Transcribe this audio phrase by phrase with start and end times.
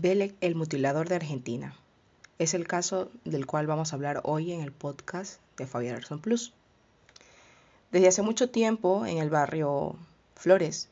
[0.00, 1.74] Belek el mutilador de Argentina.
[2.38, 6.20] Es el caso del cual vamos a hablar hoy en el podcast de Fabián Arson
[6.20, 6.52] Plus.
[7.90, 9.96] Desde hace mucho tiempo en el barrio
[10.36, 10.88] Flores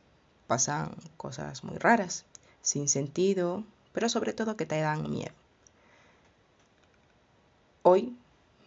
[0.48, 2.24] pasan cosas muy raras,
[2.62, 5.30] sin sentido, pero sobre todo que te dan miedo.
[7.82, 8.12] Hoy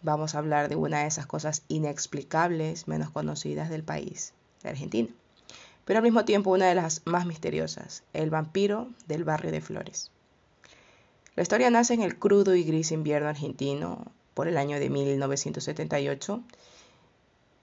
[0.00, 5.10] vamos a hablar de una de esas cosas inexplicables, menos conocidas del país, de Argentina,
[5.84, 10.10] pero al mismo tiempo una de las más misteriosas, el vampiro del barrio de Flores.
[11.36, 16.42] La historia nace en el crudo y gris invierno argentino por el año de 1978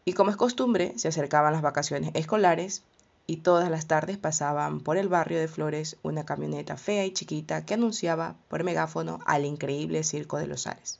[0.06, 2.84] y como es costumbre se acercaban las vacaciones escolares
[3.28, 7.66] y todas las tardes pasaban por el barrio de Flores una camioneta fea y chiquita
[7.66, 11.00] que anunciaba por megáfono al increíble Circo de los Ares.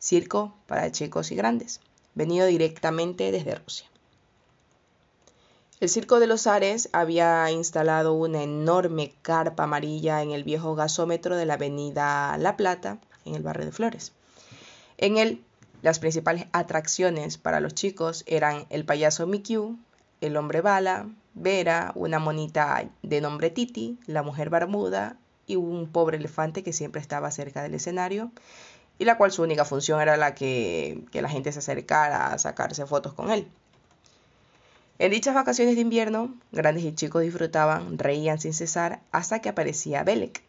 [0.00, 1.80] Circo para chicos y grandes,
[2.14, 3.86] venido directamente desde Rusia.
[5.78, 11.36] El Circo de los Ares había instalado una enorme carpa amarilla en el viejo gasómetro
[11.36, 12.96] de la avenida La Plata,
[13.26, 14.12] en el barrio de Flores.
[14.96, 15.44] En él,
[15.82, 19.76] las principales atracciones para los chicos eran el payaso Mickey,
[20.22, 26.16] el hombre bala, Vera, una monita de nombre Titi, la mujer barbuda y un pobre
[26.16, 28.32] elefante que siempre estaba cerca del escenario
[28.98, 32.86] y la cual su única función era la que la gente se acercara a sacarse
[32.86, 33.46] fotos con él.
[34.98, 40.04] En dichas vacaciones de invierno, grandes y chicos disfrutaban, reían sin cesar hasta que aparecía
[40.04, 40.42] Belek,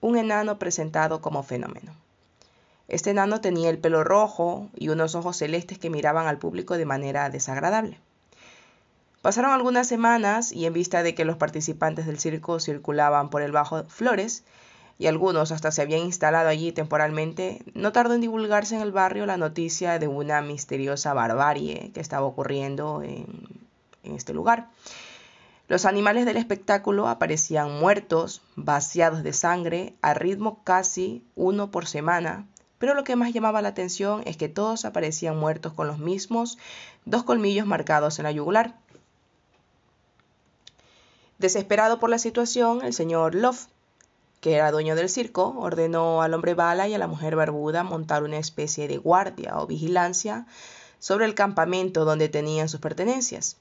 [0.00, 1.92] un enano presentado como fenómeno.
[2.88, 6.86] Este enano tenía el pelo rojo y unos ojos celestes que miraban al público de
[6.86, 8.00] manera desagradable.
[9.22, 13.52] Pasaron algunas semanas y en vista de que los participantes del circo circulaban por el
[13.52, 14.42] Bajo Flores
[14.98, 19.24] y algunos hasta se habían instalado allí temporalmente, no tardó en divulgarse en el barrio
[19.24, 23.26] la noticia de una misteriosa barbarie que estaba ocurriendo en
[24.02, 24.68] en este lugar.
[25.68, 32.46] Los animales del espectáculo aparecían muertos, vaciados de sangre, a ritmo casi uno por semana,
[32.78, 36.56] pero lo que más llamaba la atención es que todos aparecían muertos con los mismos
[37.04, 38.76] dos colmillos marcados en la yugular.
[41.36, 43.66] Desesperado por la situación, el señor Love,
[44.40, 48.22] que era dueño del circo, ordenó al hombre bala y a la mujer barbuda montar
[48.22, 50.46] una especie de guardia o vigilancia
[50.98, 53.58] sobre el campamento donde tenían sus pertenencias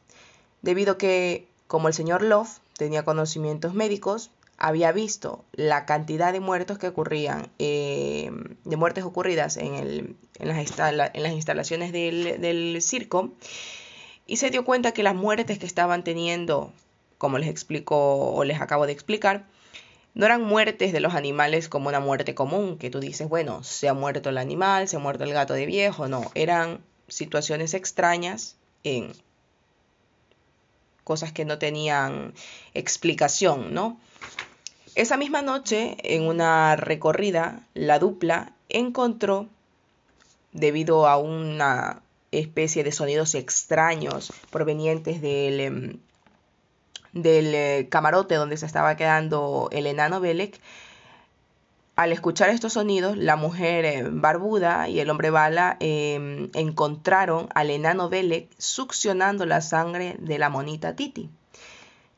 [0.61, 6.79] debido que, como el señor Love tenía conocimientos médicos, había visto la cantidad de muertos
[6.79, 8.31] que ocurrían, eh,
[8.63, 10.79] de muertes ocurridas en, el, en, las,
[11.13, 13.31] en las, instalaciones del, del, circo,
[14.25, 16.73] y se dio cuenta que las muertes que estaban teniendo,
[17.17, 19.45] como les explico o les acabo de explicar,
[20.15, 23.87] no eran muertes de los animales como una muerte común, que tú dices, bueno, se
[23.87, 28.55] ha muerto el animal, se ha muerto el gato de viejo, no, eran situaciones extrañas
[28.83, 29.13] en
[31.07, 32.33] cosas que no tenían
[32.73, 33.97] explicación, ¿no?
[34.93, 39.47] Esa misma noche, en una recorrida, la dupla encontró,
[40.51, 42.01] debido a una
[42.31, 45.99] especie de sonidos extraños provenientes del, em,
[47.13, 50.59] del eh, camarote donde se estaba quedando el enano Belek,
[51.97, 57.71] al escuchar estos sonidos, la mujer eh, barbuda y el hombre bala em, encontraron al
[57.71, 61.31] enano Belek succionando la sangre de la monita Titi,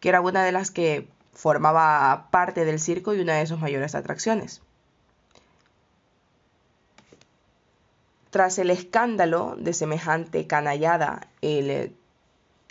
[0.02, 3.96] que era una de las que formaba parte del circo y una de sus mayores
[3.96, 4.62] atracciones.
[8.32, 11.94] Tras el escándalo de semejante canallada, el eh,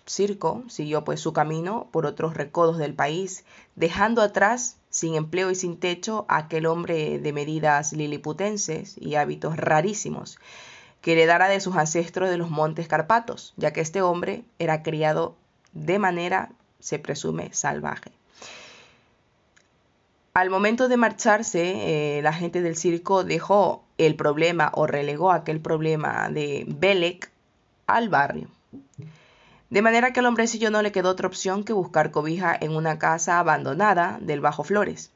[0.04, 3.46] circo siguió pues su camino por otros recodos del país,
[3.76, 10.38] dejando atrás sin empleo y sin techo, aquel hombre de medidas liliputenses y hábitos rarísimos,
[11.00, 15.36] que heredara de sus ancestros de los montes Carpatos, ya que este hombre era criado
[15.72, 16.50] de manera,
[16.80, 18.10] se presume, salvaje.
[20.34, 25.60] Al momento de marcharse, eh, la gente del circo dejó el problema o relegó aquel
[25.60, 27.30] problema de Belek
[27.86, 28.48] al barrio.
[29.70, 32.98] De manera que al hombrecillo no le quedó otra opción que buscar cobija en una
[32.98, 35.10] casa abandonada del Bajo Flores.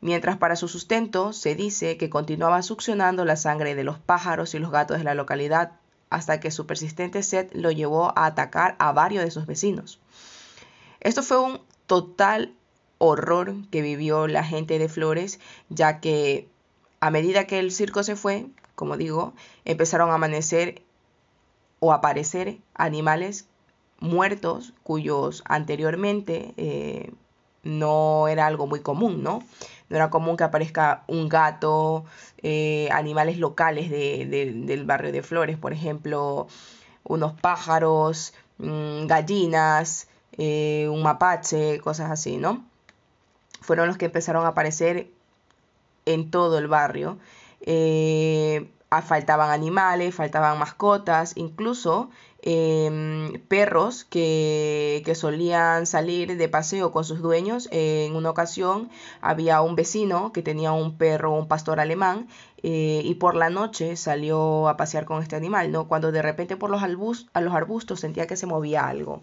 [0.00, 4.60] Mientras para su sustento se dice que continuaba succionando la sangre de los pájaros y
[4.60, 5.72] los gatos de la localidad
[6.08, 10.00] hasta que su persistente sed lo llevó a atacar a varios de sus vecinos.
[11.00, 12.54] Esto fue un total
[12.98, 16.48] horror que vivió la gente de Flores, ya que
[17.00, 18.46] a medida que el circo se fue,
[18.76, 19.34] como digo,
[19.64, 20.82] empezaron a amanecer
[21.80, 23.46] o aparecer animales
[24.00, 27.12] muertos cuyos anteriormente eh,
[27.62, 29.40] no era algo muy común, ¿no?
[29.88, 32.04] No era común que aparezca un gato,
[32.42, 36.46] eh, animales locales del barrio de Flores, por ejemplo,
[37.04, 42.64] unos pájaros, mm, gallinas, eh, un mapache, cosas así, ¿no?
[43.68, 45.10] fueron los que empezaron a aparecer
[46.06, 47.18] en todo el barrio.
[48.90, 52.10] Faltaban animales, faltaban mascotas, incluso
[52.42, 57.68] em, perros que, que, solían salir de paseo con sus dueños.
[57.70, 58.88] en una ocasión
[59.20, 62.28] había un vecino que tenía un perro, un pastor alemán,
[62.62, 65.86] eh, y por la noche salió a pasear con este animal, ¿no?
[65.86, 66.82] Cuando de repente por los,
[67.32, 69.22] a los arbustos sentía que se movía algo.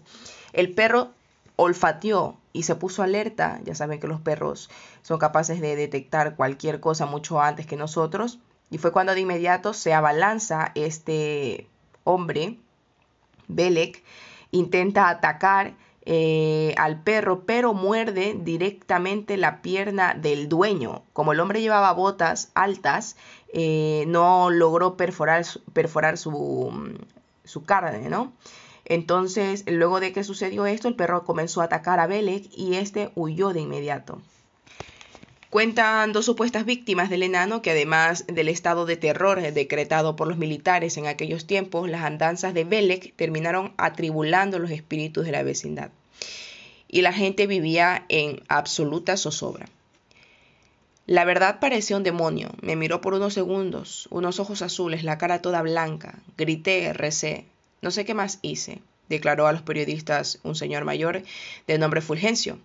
[0.52, 1.10] El perro
[1.56, 4.70] olfateó y se puso alerta, ya saben que los perros
[5.02, 8.38] son capaces de detectar cualquier cosa mucho antes que nosotros,
[8.70, 11.68] y fue cuando de inmediato se abalanza este
[12.04, 12.58] hombre,
[13.48, 14.02] Belek,
[14.50, 15.74] intenta atacar
[16.08, 21.02] eh, al perro, pero muerde directamente la pierna del dueño.
[21.12, 23.16] Como el hombre llevaba botas altas,
[23.52, 26.96] eh, no logró perforar, perforar su,
[27.44, 28.32] su carne, ¿no?
[28.84, 33.10] Entonces, luego de que sucedió esto, el perro comenzó a atacar a Belek y este
[33.16, 34.20] huyó de inmediato.
[35.50, 40.38] Cuentan dos supuestas víctimas del enano que además del estado de terror decretado por los
[40.38, 45.90] militares en aquellos tiempos, las andanzas de Belek terminaron atribulando los espíritus de la vecindad.
[46.88, 49.66] Y la gente vivía en absoluta zozobra.
[51.06, 52.50] La verdad parecía un demonio.
[52.60, 56.18] Me miró por unos segundos, unos ojos azules, la cara toda blanca.
[56.36, 57.44] Grité, recé.
[57.80, 61.22] No sé qué más hice, declaró a los periodistas un señor mayor
[61.68, 62.58] de nombre Fulgencio,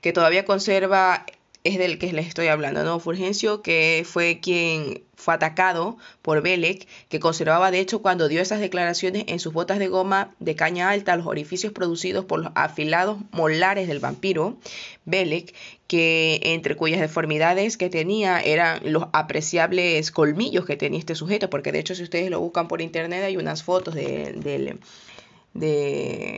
[0.00, 1.26] que todavía conserva
[1.64, 2.98] es del que les estoy hablando, ¿no?
[2.98, 8.58] Fulgencio, que fue quien fue atacado por Belek, que conservaba de hecho cuando dio esas
[8.58, 13.18] declaraciones en sus botas de goma de caña alta los orificios producidos por los afilados
[13.30, 14.56] molares del vampiro,
[15.04, 15.54] Belek,
[15.86, 21.70] que entre cuyas deformidades que tenía eran los apreciables colmillos que tenía este sujeto, porque
[21.70, 24.78] de hecho si ustedes lo buscan por internet hay unas fotos de, de,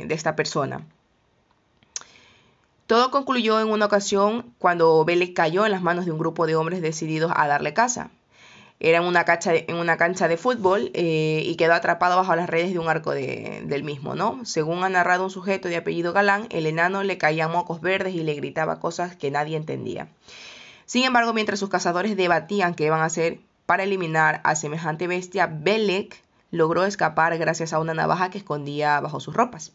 [0.06, 0.86] de esta persona.
[2.86, 6.54] Todo concluyó en una ocasión cuando Belek cayó en las manos de un grupo de
[6.54, 8.10] hombres decididos a darle caza.
[8.78, 12.36] Era en una, cancha de, en una cancha de fútbol eh, y quedó atrapado bajo
[12.36, 14.44] las redes de un arco del mismo, ¿no?
[14.44, 18.22] Según ha narrado un sujeto de apellido Galán, el enano le caía mocos verdes y
[18.22, 20.08] le gritaba cosas que nadie entendía.
[20.84, 25.46] Sin embargo, mientras sus cazadores debatían qué iban a hacer para eliminar a semejante bestia,
[25.46, 29.72] Belek logró escapar gracias a una navaja que escondía bajo sus ropas.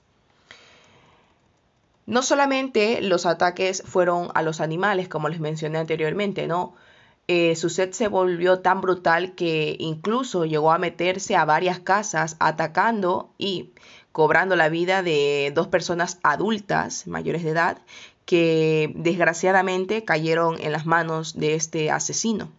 [2.10, 6.74] No solamente los ataques fueron a los animales, como les mencioné anteriormente, ¿no?
[7.28, 12.36] Eh, su sed se volvió tan brutal que incluso llegó a meterse a varias casas
[12.40, 13.74] atacando y
[14.12, 17.78] cobrando la vida de dos personas adultas mayores de edad
[18.26, 22.50] que desgraciadamente cayeron en las manos de este asesino.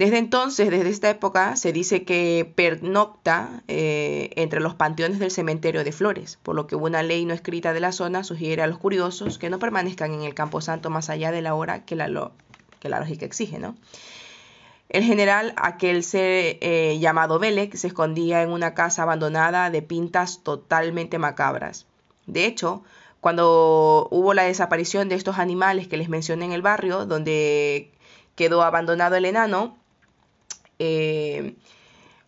[0.00, 5.84] Desde entonces, desde esta época, se dice que pernocta eh, entre los panteones del cementerio
[5.84, 8.78] de Flores, por lo que una ley no escrita de la zona sugiere a los
[8.78, 13.26] curiosos que no permanezcan en el Camposanto más allá de la hora que la, lógica
[13.26, 13.76] exige, ¿no?
[14.88, 20.42] El general, aquel ser eh, llamado Belek, se escondía en una casa abandonada de pintas
[20.42, 21.84] totalmente macabras.
[22.24, 22.82] De hecho,
[23.20, 27.92] cuando hubo la desaparición de estos animales que les mencioné en el barrio, donde
[28.34, 29.76] quedó abandonado el enano,
[30.80, 31.54] eh,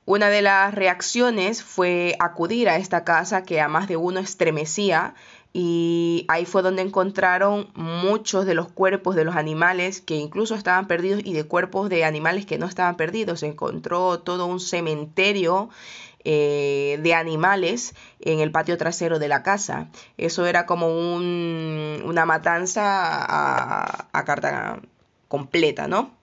[0.04, 5.14] una de las reacciones fue acudir a esta casa que a más de uno estremecía
[5.54, 10.86] y ahí fue donde encontraron muchos de los cuerpos de los animales que incluso estaban
[10.86, 13.40] perdidos y de cuerpos de animales que no estaban perdidos.
[13.40, 15.70] Se encontró todo un cementerio
[16.24, 19.88] eh, de animales en el patio trasero de la casa.
[20.16, 24.80] Eso era como una matanza a, a carta
[25.28, 26.21] completa, ¿no?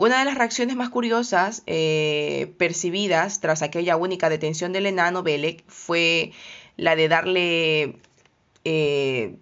[0.00, 5.62] Una de las reacciones más curiosas eh, percibidas tras aquella única detención del enano Belek
[5.68, 6.32] fue
[6.78, 7.96] la de darle
[8.64, 9.36] eh,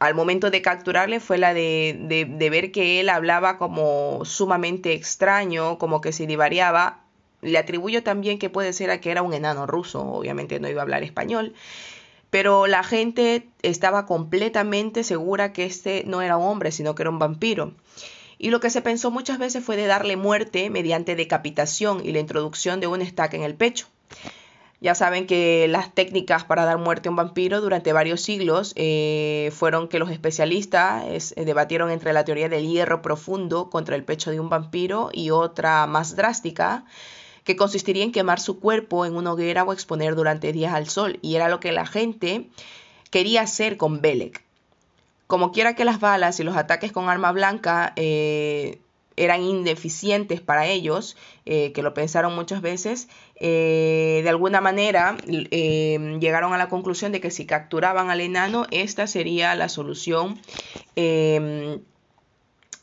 [0.00, 5.78] al momento de capturarle fue la de, de, ver que él hablaba como sumamente extraño,
[5.78, 7.04] como que se divariaba.
[7.42, 10.80] Le atribuyo también que puede ser a que era un enano ruso, obviamente no iba
[10.80, 11.54] a hablar español
[12.34, 17.10] pero la gente estaba completamente segura que este no era un hombre, sino que era
[17.10, 17.74] un vampiro.
[18.38, 22.18] Y lo que se pensó muchas veces fue de darle muerte mediante decapitación y la
[22.18, 23.86] introducción de un estaca en el pecho.
[24.80, 29.52] Ya saben que las técnicas para dar muerte a un vampiro durante varios siglos eh,
[29.54, 31.04] fueron que los especialistas
[31.36, 35.30] eh, debatieron entre la teoría del hierro profundo contra el pecho de un vampiro y
[35.30, 36.84] otra más drástica,
[37.44, 41.18] que consistiría en quemar su cuerpo en una hoguera o exponer durante días al sol,
[41.22, 42.48] y era lo que la gente
[43.10, 44.42] quería hacer con Belek.
[45.26, 48.78] Como quiera que las balas y los ataques con arma blanca eh,
[49.16, 56.52] eran ineficientes para ellos, eh, que lo pensaron muchas veces, eh, de alguna manera llegaron
[56.52, 60.40] a la conclusión de que si capturaban al enano, esta sería la solución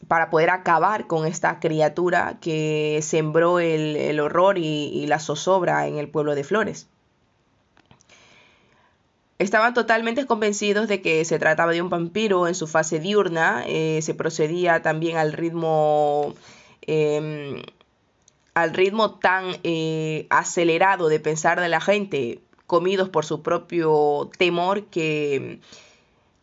[0.07, 6.09] para poder acabar con esta criatura que sembró el, horror y la zozobra en el
[6.09, 6.87] pueblo de Flores.
[9.41, 13.63] Estaban totalmente convencidos de que se trataba de un vampiro en su fase diurna.
[13.65, 16.35] Eh, se procedía también al ritmo.
[16.83, 17.63] Em,
[18.53, 24.83] al ritmo tan eh, acelerado de pensar de la gente, comidos por su propio temor,
[24.83, 25.59] que,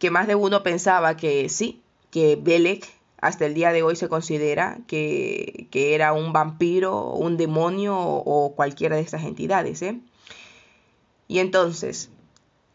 [0.00, 2.84] que más de uno pensaba que sí, que Belek
[3.20, 8.54] hasta el día de hoy se considera que, que era un vampiro, un demonio o,
[8.54, 9.82] cualquiera de estas entidades.
[9.82, 10.00] ¿eh?
[11.26, 12.10] Y entonces,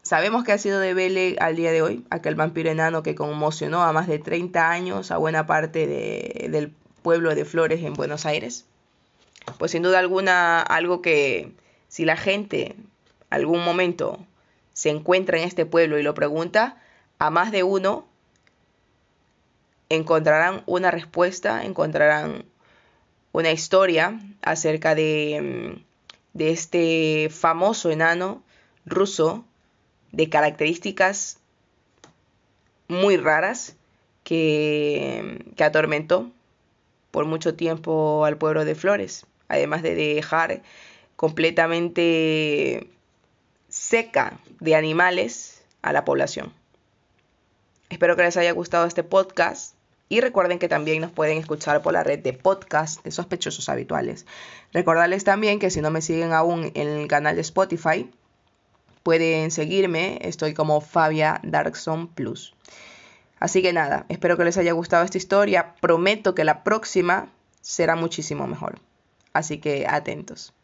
[0.04, 3.82] Sabemos que ha sido de Bele al día de hoy, aquel vampiro enano que conmocionó
[3.82, 8.66] a más de 30 años a buena parte del pueblo de Flores en Buenos Aires.
[9.58, 11.54] Pues sin duda alguna, algo que
[11.88, 12.76] si la gente
[13.30, 14.18] algún momento
[14.74, 16.76] se encuentra en este pueblo y lo pregunta,
[17.18, 18.06] a más de uno
[19.94, 22.44] encontrarán una respuesta, encontrarán
[23.32, 25.82] una historia acerca de,
[26.32, 28.42] de este famoso enano
[28.86, 29.44] ruso
[30.12, 31.38] de características
[32.88, 33.76] muy raras
[34.22, 36.30] que, que atormentó
[37.10, 40.62] por mucho tiempo al pueblo de Flores, además de dejar
[41.16, 42.88] completamente
[43.68, 46.52] seca de animales a la población.
[47.88, 49.74] Espero que les haya gustado este podcast
[50.08, 54.26] y recuerden que también nos pueden escuchar por la red de podcast de sospechosos habituales.
[54.72, 58.10] Recordarles también que si no me siguen aún en el canal de Spotify,
[59.04, 62.54] Pueden seguirme, estoy como Fabia Darkson Plus.
[63.38, 65.74] Así que nada, espero que les haya gustado esta historia.
[65.82, 67.30] Prometo que la próxima
[67.60, 68.80] será muchísimo mejor.
[69.34, 70.54] Así que atentos.